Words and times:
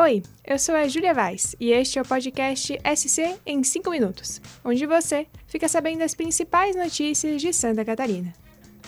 Oi, 0.00 0.22
eu 0.46 0.60
sou 0.60 0.76
a 0.76 0.86
Júlia 0.86 1.12
Vaz 1.12 1.56
e 1.58 1.72
este 1.72 1.98
é 1.98 2.02
o 2.02 2.04
podcast 2.04 2.78
SC 2.94 3.36
em 3.44 3.64
5 3.64 3.90
minutos, 3.90 4.40
onde 4.64 4.86
você 4.86 5.26
fica 5.48 5.66
sabendo 5.66 6.02
as 6.02 6.14
principais 6.14 6.76
notícias 6.76 7.42
de 7.42 7.52
Santa 7.52 7.84
Catarina. 7.84 8.32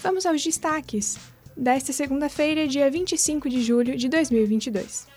Vamos 0.00 0.24
aos 0.24 0.40
destaques 0.40 1.18
desta 1.56 1.92
segunda-feira, 1.92 2.68
dia 2.68 2.88
25 2.88 3.50
de 3.50 3.60
julho 3.60 3.96
de 3.96 4.08
2022. 4.08 5.08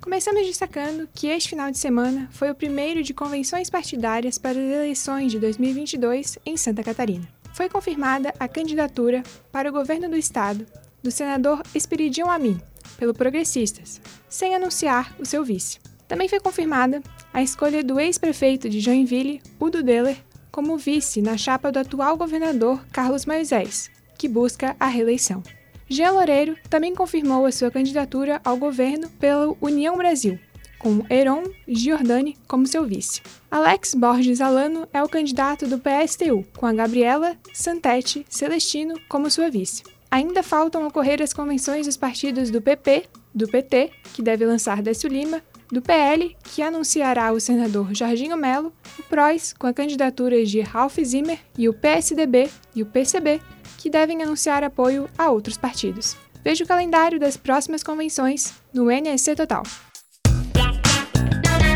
Começamos 0.00 0.46
destacando 0.46 1.08
que 1.12 1.26
este 1.26 1.48
final 1.48 1.72
de 1.72 1.78
semana 1.78 2.28
foi 2.30 2.52
o 2.52 2.54
primeiro 2.54 3.02
de 3.02 3.12
convenções 3.12 3.68
partidárias 3.68 4.38
para 4.38 4.52
as 4.52 4.70
eleições 4.70 5.32
de 5.32 5.40
2022 5.40 6.38
em 6.46 6.56
Santa 6.56 6.84
Catarina 6.84 7.26
foi 7.56 7.70
confirmada 7.70 8.34
a 8.38 8.46
candidatura 8.46 9.22
para 9.50 9.70
o 9.70 9.72
governo 9.72 10.10
do 10.10 10.16
estado 10.16 10.66
do 11.02 11.10
senador 11.10 11.62
Espiridion 11.74 12.28
Amin, 12.28 12.60
pelo 12.98 13.14
Progressistas, 13.14 13.98
sem 14.28 14.54
anunciar 14.54 15.16
o 15.18 15.24
seu 15.24 15.42
vice. 15.42 15.78
Também 16.06 16.28
foi 16.28 16.38
confirmada 16.38 17.02
a 17.32 17.42
escolha 17.42 17.82
do 17.82 17.98
ex-prefeito 17.98 18.68
de 18.68 18.78
Joinville, 18.78 19.40
Udo 19.58 19.82
Deller, 19.82 20.18
como 20.52 20.76
vice 20.76 21.22
na 21.22 21.38
chapa 21.38 21.72
do 21.72 21.78
atual 21.78 22.14
governador 22.18 22.84
Carlos 22.92 23.24
Moisés, 23.24 23.90
que 24.18 24.28
busca 24.28 24.76
a 24.78 24.86
reeleição. 24.86 25.42
Jean 25.88 26.10
Loureiro 26.10 26.58
também 26.68 26.94
confirmou 26.94 27.46
a 27.46 27.52
sua 27.52 27.70
candidatura 27.70 28.38
ao 28.44 28.58
governo 28.58 29.08
pela 29.18 29.56
União 29.62 29.96
Brasil, 29.96 30.38
com 30.86 31.04
Heron 31.10 31.42
Giordani 31.66 32.36
como 32.46 32.64
seu 32.64 32.84
vice. 32.84 33.20
Alex 33.50 33.92
Borges 33.92 34.40
Alano 34.40 34.86
é 34.92 35.02
o 35.02 35.08
candidato 35.08 35.66
do 35.66 35.80
PSTU, 35.80 36.46
com 36.56 36.64
a 36.64 36.72
Gabriela 36.72 37.36
Santetti 37.52 38.24
Celestino 38.28 38.94
como 39.08 39.28
sua 39.28 39.50
vice. 39.50 39.82
Ainda 40.08 40.44
faltam 40.44 40.86
ocorrer 40.86 41.20
as 41.20 41.32
convenções 41.32 41.86
dos 41.86 41.96
partidos 41.96 42.52
do 42.52 42.62
PP, 42.62 43.06
do 43.34 43.48
PT, 43.48 43.90
que 44.14 44.22
deve 44.22 44.46
lançar 44.46 44.80
Décio 44.80 45.08
Lima, 45.08 45.42
do 45.72 45.82
PL, 45.82 46.36
que 46.44 46.62
anunciará 46.62 47.32
o 47.32 47.40
senador 47.40 47.92
Jorginho 47.92 48.36
Melo, 48.36 48.72
o 48.96 49.02
PROS, 49.02 49.54
com 49.58 49.66
a 49.66 49.74
candidatura 49.74 50.44
de 50.44 50.60
Ralph 50.60 51.00
Zimmer, 51.02 51.40
e 51.58 51.68
o 51.68 51.74
PSDB 51.74 52.48
e 52.76 52.84
o 52.84 52.86
PCB, 52.86 53.40
que 53.76 53.90
devem 53.90 54.22
anunciar 54.22 54.62
apoio 54.62 55.10
a 55.18 55.32
outros 55.32 55.56
partidos. 55.56 56.16
Veja 56.44 56.62
o 56.62 56.68
calendário 56.68 57.18
das 57.18 57.36
próximas 57.36 57.82
convenções 57.82 58.54
no 58.72 58.88
NSC 58.88 59.34
Total. 59.34 59.64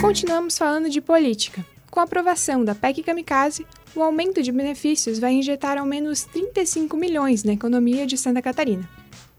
Continuamos 0.00 0.56
falando 0.56 0.88
de 0.88 1.00
política. 1.00 1.66
Com 1.90 1.98
a 1.98 2.04
aprovação 2.04 2.64
da 2.64 2.72
PEC 2.72 3.02
Kamikaze, 3.02 3.66
o 3.96 4.02
aumento 4.02 4.40
de 4.40 4.52
benefícios 4.52 5.18
vai 5.18 5.32
injetar 5.32 5.76
ao 5.76 5.84
menos 5.84 6.22
35 6.22 6.96
milhões 6.96 7.42
na 7.42 7.52
economia 7.52 8.06
de 8.06 8.16
Santa 8.16 8.40
Catarina. 8.40 8.88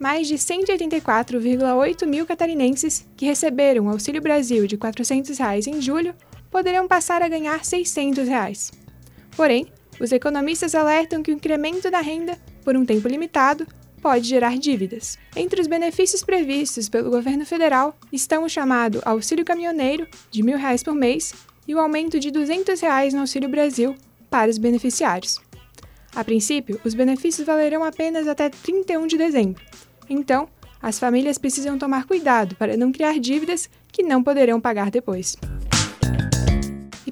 Mais 0.00 0.26
de 0.26 0.34
184,8 0.34 2.06
mil 2.06 2.26
catarinenses 2.26 3.06
que 3.16 3.24
receberam 3.24 3.86
o 3.86 3.90
Auxílio 3.90 4.20
Brasil 4.20 4.66
de 4.66 4.76
400 4.76 5.38
reais 5.38 5.68
em 5.68 5.80
julho 5.80 6.12
poderão 6.50 6.88
passar 6.88 7.22
a 7.22 7.28
ganhar 7.28 7.64
600 7.64 8.26
reais. 8.26 8.72
Porém, 9.36 9.68
os 10.00 10.10
economistas 10.10 10.74
alertam 10.74 11.22
que 11.22 11.30
o 11.30 11.34
incremento 11.34 11.88
da 11.88 12.00
renda, 12.00 12.36
por 12.64 12.76
um 12.76 12.84
tempo 12.84 13.06
limitado, 13.06 13.64
pode 13.98 14.26
gerar 14.26 14.56
dívidas. 14.56 15.18
Entre 15.36 15.60
os 15.60 15.66
benefícios 15.66 16.22
previstos 16.22 16.88
pelo 16.88 17.10
governo 17.10 17.44
federal 17.44 17.96
estão 18.12 18.44
o 18.44 18.48
chamado 18.48 19.02
Auxílio 19.04 19.44
Caminhoneiro, 19.44 20.06
de 20.30 20.42
R$ 20.42 20.52
1.000 20.52 20.84
por 20.84 20.94
mês, 20.94 21.34
e 21.66 21.74
o 21.74 21.78
aumento 21.78 22.18
de 22.18 22.30
200 22.30 22.80
reais 22.80 23.12
no 23.12 23.20
Auxílio 23.20 23.48
Brasil 23.48 23.94
para 24.30 24.50
os 24.50 24.56
beneficiários. 24.56 25.40
A 26.14 26.24
princípio, 26.24 26.80
os 26.84 26.94
benefícios 26.94 27.46
valerão 27.46 27.84
apenas 27.84 28.26
até 28.26 28.48
31 28.48 29.06
de 29.06 29.18
dezembro. 29.18 29.62
Então, 30.08 30.48
as 30.80 30.98
famílias 30.98 31.38
precisam 31.38 31.78
tomar 31.78 32.06
cuidado 32.06 32.56
para 32.56 32.76
não 32.76 32.92
criar 32.92 33.18
dívidas 33.18 33.68
que 33.92 34.02
não 34.02 34.22
poderão 34.22 34.60
pagar 34.60 34.90
depois. 34.90 35.36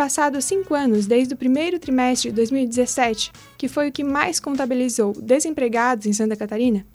Passados 0.00 0.46
cinco 0.46 0.74
anos 0.74 1.04
desde 1.04 1.34
o 1.34 1.36
primeiro 1.36 1.78
trimestre 1.78 2.30
de 2.30 2.36
2017, 2.36 3.30
que 3.58 3.68
foi 3.68 3.90
o 3.90 3.92
que 3.92 4.02
mais 4.02 4.40
contabilizou 4.40 5.12
desempregados 5.12 6.06
em 6.06 6.12
Santa 6.14 6.34
Catarina, 6.34 6.86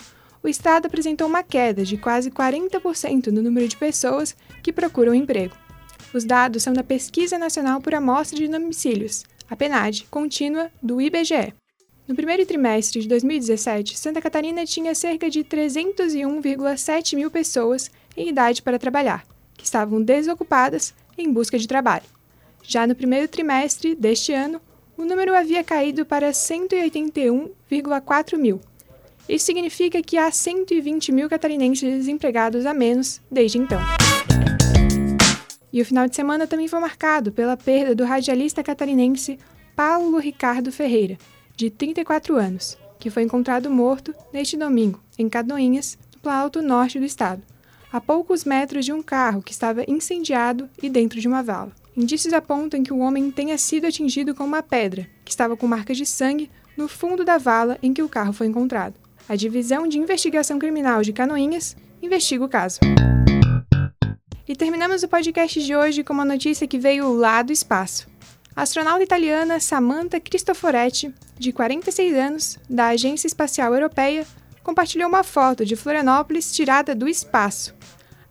o 0.42 0.48
Estado 0.48 0.88
apresentou 0.88 1.28
uma 1.28 1.44
queda 1.44 1.86
de 1.86 1.98
quase 1.98 2.32
40% 2.32 3.28
no 3.28 3.44
número 3.44 3.68
de 3.68 3.78
pessoas 3.78 4.36
que 4.64 4.74
procuram 4.74 5.14
emprego. 5.14 5.54
Os 6.16 6.24
dados 6.26 6.64
são 6.64 6.74
da 6.74 6.84
Pesquisa 6.84 7.38
Nacional 7.38 7.80
por 7.80 7.94
Amostra 7.94 8.40
de 8.40 8.48
Domicílios, 8.48 9.24
a 9.48 9.56
PNAD, 9.56 10.08
contínua 10.10 10.72
do 10.82 11.00
IBGE. 11.00 11.54
No 12.08 12.16
primeiro 12.16 12.44
trimestre 12.44 13.02
de 13.02 13.08
2017, 13.08 14.00
Santa 14.00 14.20
Catarina 14.20 14.66
tinha 14.66 14.96
cerca 14.96 15.30
de 15.30 15.44
301,7 15.44 17.16
mil 17.16 17.30
pessoas 17.30 17.92
em 18.18 18.30
idade 18.30 18.64
para 18.64 18.80
trabalhar, 18.80 19.24
que 19.54 19.64
estavam 19.64 20.02
desocupadas 20.02 20.92
em 21.16 21.32
busca 21.32 21.60
de 21.60 21.68
trabalho. 21.68 22.15
Já 22.68 22.88
no 22.88 22.96
primeiro 22.96 23.28
trimestre 23.28 23.94
deste 23.96 24.34
ano, 24.34 24.60
o 24.98 25.06
número 25.06 25.36
havia 25.36 25.64
caído 25.64 26.04
para 26.06 26.32
181,4 26.32 28.38
mil. 28.38 28.60
Isso 29.28 29.46
significa 29.46 30.02
que 30.02 30.18
há 30.18 30.32
120 30.32 31.12
mil 31.12 31.28
catarinenses 31.30 31.98
desempregados 31.98 32.66
a 32.66 32.74
menos 32.74 33.22
desde 33.30 33.60
então. 33.60 33.80
E 35.72 35.80
o 35.82 35.86
final 35.86 36.08
de 36.08 36.16
semana 36.16 36.48
também 36.48 36.68
foi 36.68 36.80
marcado 36.80 37.32
pela 37.32 37.56
perda 37.58 37.94
do 37.94 38.06
radialista 38.06 38.64
catarinense 38.64 39.38
Paulo 39.76 40.18
Ricardo 40.18 40.72
Ferreira, 40.72 41.20
de 41.56 41.70
34 41.70 42.36
anos, 42.38 42.78
que 42.98 43.10
foi 43.10 43.24
encontrado 43.24 43.70
morto 43.70 44.16
neste 44.32 44.56
domingo, 44.56 45.02
em 45.18 45.28
Canoinhas, 45.28 45.98
no 46.14 46.22
Planalto 46.22 46.62
Norte 46.62 46.98
do 46.98 47.04
estado, 47.06 47.44
a 47.92 48.00
poucos 48.00 48.46
metros 48.46 48.86
de 48.86 48.94
um 48.94 49.04
carro 49.04 49.42
que 49.42 49.52
estava 49.52 49.84
incendiado 49.88 50.70
e 50.82 50.90
dentro 50.90 51.20
de 51.20 51.28
uma 51.28 51.44
vala. 51.44 51.74
Indícios 51.98 52.34
apontam 52.34 52.84
que 52.84 52.92
o 52.92 53.00
homem 53.00 53.32
tenha 53.32 53.58
sido 53.58 53.88
atingido 53.88 54.36
com 54.36 54.44
uma 54.44 54.62
pedra, 54.62 55.08
que 55.24 55.32
estava 55.32 55.56
com 55.56 55.66
marcas 55.66 55.96
de 55.96 56.06
sangue 56.06 56.52
no 56.76 56.90
fundo 56.90 57.24
da 57.24 57.38
vala 57.38 57.78
em 57.82 57.94
que 57.94 58.04
o 58.04 58.10
carro 58.10 58.34
foi 58.34 58.48
encontrado. 58.48 58.96
A 59.30 59.36
Divisão 59.36 59.88
de 59.88 59.98
Investigação 59.98 60.60
Criminal 60.60 61.02
de 61.02 61.14
Canoinhas 61.14 61.74
investiga 62.02 62.44
o 62.44 62.50
caso. 62.50 62.80
E 64.46 64.56
terminamos 64.58 65.04
o 65.04 65.08
podcast 65.08 65.64
de 65.64 65.74
hoje 65.74 66.04
com 66.04 66.12
uma 66.12 66.26
notícia 66.26 66.68
que 66.68 66.78
veio 66.78 67.14
lá 67.14 67.42
do 67.42 67.54
espaço. 67.54 68.08
A 68.54 68.64
astronauta 68.64 69.02
italiana 69.02 69.62
Samantha 69.62 70.20
Cristoforetti, 70.20 71.14
de 71.40 71.54
46 71.54 72.14
anos, 72.14 72.60
da 72.70 72.88
Agência 72.88 73.26
Espacial 73.26 73.74
Europeia, 73.74 74.28
compartilhou 74.62 75.08
uma 75.08 75.24
foto 75.24 75.66
de 75.66 75.78
Florianópolis 75.78 76.54
tirada 76.54 76.94
do 76.94 77.08
espaço, 77.08 77.74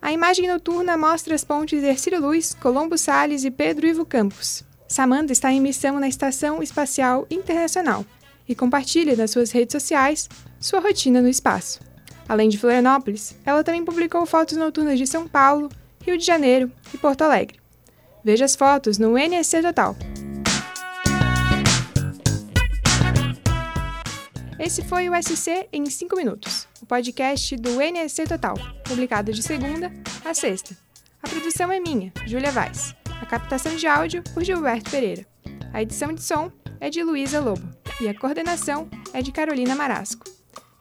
a 0.04 0.12
imagem 0.12 0.46
noturna 0.46 0.98
mostra 0.98 1.34
as 1.34 1.44
pontes 1.44 1.82
Ercílio 1.82 2.20
Luz, 2.20 2.52
Colombo 2.52 2.98
Salles 2.98 3.42
e 3.42 3.50
Pedro 3.50 3.86
Ivo 3.86 4.04
Campos. 4.04 4.62
Samantha 4.86 5.32
está 5.32 5.50
em 5.50 5.62
missão 5.62 5.98
na 5.98 6.06
Estação 6.06 6.62
Espacial 6.62 7.26
Internacional 7.30 8.04
e 8.46 8.54
compartilha 8.54 9.16
nas 9.16 9.30
suas 9.30 9.50
redes 9.50 9.72
sociais 9.72 10.28
sua 10.60 10.80
rotina 10.80 11.22
no 11.22 11.28
espaço. 11.28 11.80
Além 12.28 12.50
de 12.50 12.58
Florianópolis, 12.58 13.34
ela 13.46 13.64
também 13.64 13.82
publicou 13.82 14.26
fotos 14.26 14.58
noturnas 14.58 14.98
de 14.98 15.06
São 15.06 15.26
Paulo, 15.26 15.70
Rio 16.02 16.18
de 16.18 16.24
Janeiro 16.26 16.70
e 16.92 16.98
Porto 16.98 17.22
Alegre. 17.22 17.58
Veja 18.22 18.44
as 18.44 18.54
fotos 18.54 18.98
no 18.98 19.16
NSC 19.16 19.62
Total. 19.62 19.96
Esse 24.58 24.82
foi 24.82 25.08
o 25.08 25.14
SC 25.14 25.66
em 25.72 25.86
5 25.86 26.14
minutos, 26.14 26.63
o 26.84 26.86
podcast 26.86 27.56
do 27.56 27.80
NSC 27.80 28.24
Total, 28.24 28.54
publicado 28.84 29.32
de 29.32 29.42
segunda 29.42 29.90
a 30.22 30.34
sexta. 30.34 30.76
A 31.22 31.28
produção 31.28 31.72
é 31.72 31.80
minha, 31.80 32.12
Júlia 32.26 32.50
Vaz. 32.50 32.94
A 33.22 33.24
captação 33.24 33.74
de 33.74 33.86
áudio 33.86 34.22
por 34.34 34.44
Gilberto 34.44 34.90
Pereira. 34.90 35.26
A 35.72 35.80
edição 35.80 36.12
de 36.12 36.22
som 36.22 36.52
é 36.78 36.90
de 36.90 37.02
Luísa 37.02 37.40
Lobo 37.40 37.66
e 38.02 38.08
a 38.08 38.16
coordenação 38.16 38.86
é 39.14 39.22
de 39.22 39.32
Carolina 39.32 39.74
Marasco. 39.74 40.24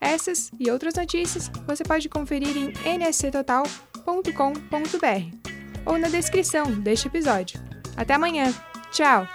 Essas 0.01 0.51
e 0.59 0.69
outras 0.69 0.95
notícias 0.95 1.49
você 1.65 1.85
pode 1.85 2.09
conferir 2.09 2.57
em 2.57 2.73
nsctotal.com.br 2.97 5.53
ou 5.85 5.97
na 5.97 6.09
descrição 6.09 6.69
deste 6.81 7.07
episódio. 7.07 7.61
Até 7.95 8.15
amanhã. 8.15 8.53
Tchau! 8.91 9.25